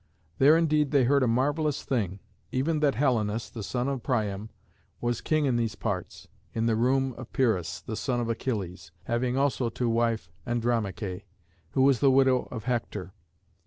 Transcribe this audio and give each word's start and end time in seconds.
There 0.39 0.57
indeed 0.57 0.89
they 0.89 1.03
heard 1.03 1.21
a 1.21 1.27
marvellous 1.27 1.83
thing, 1.83 2.21
even 2.51 2.79
that 2.79 2.95
Helenus, 2.95 3.51
the 3.51 3.61
son 3.61 3.87
of 3.87 4.01
Priam, 4.01 4.49
was 4.99 5.21
king 5.21 5.45
in 5.45 5.57
these 5.57 5.75
parts, 5.75 6.27
in 6.55 6.65
the 6.65 6.75
room 6.75 7.13
of 7.19 7.31
Pyrrhus, 7.33 7.79
the 7.81 7.95
son 7.95 8.19
of 8.19 8.27
Achilles, 8.27 8.91
having 9.03 9.37
also 9.37 9.69
to 9.69 9.87
wife 9.87 10.31
Andromaché, 10.47 11.25
who 11.73 11.83
was 11.83 11.99
the 11.99 12.09
widow 12.09 12.47
of 12.49 12.63
Hector. 12.63 13.13